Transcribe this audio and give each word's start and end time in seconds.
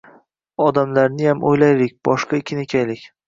Odamlarniyam 0.67 1.45
o‘ylaylik, 1.51 1.95
boshqa 2.09 2.39
ekin 2.43 2.65
ekaylik. 2.65 3.07